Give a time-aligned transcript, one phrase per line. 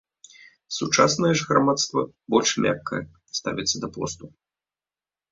[0.75, 1.99] Сучаснае ж грамадства
[2.35, 2.97] больш мякка
[3.41, 4.25] ставіцца да посту.